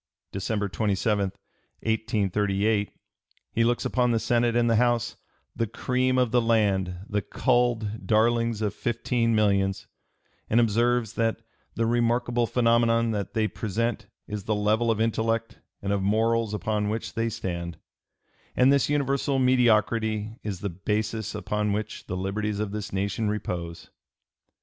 December 0.31 0.67
27, 0.67 1.25
1838, 1.83 2.91
he 3.51 3.63
looks 3.63 3.85
upon 3.85 4.09
the 4.09 4.17
Senate 4.17 4.55
and 4.55 4.67
the 4.67 4.77
House, 4.77 5.15
"the 5.55 5.67
cream 5.67 6.17
of 6.17 6.31
the 6.31 6.41
land, 6.41 7.01
the 7.07 7.21
culled 7.21 8.07
darlings 8.07 8.63
of 8.63 8.73
fifteen 8.73 9.35
millions," 9.35 9.85
and 10.49 10.59
observes 10.59 11.13
that 11.13 11.43
"the 11.75 11.85
remarkable 11.85 12.47
phenomenon 12.47 13.11
that 13.11 13.35
they 13.35 13.47
present 13.47 14.07
is 14.27 14.45
the 14.45 14.55
level 14.55 14.89
of 14.89 14.99
intellect 14.99 15.59
and 15.83 15.93
of 15.93 16.01
morals 16.01 16.51
upon 16.55 16.89
which 16.89 17.13
they 17.13 17.29
stand; 17.29 17.77
and 18.55 18.73
this 18.73 18.89
universal 18.89 19.37
mediocrity 19.37 20.35
is 20.41 20.61
the 20.61 20.69
basis 20.69 21.35
upon 21.35 21.73
which 21.73 22.07
the 22.07 22.17
liberties 22.17 22.59
of 22.59 22.71
this 22.71 22.91
nation 22.91 23.29
repose." 23.29 23.91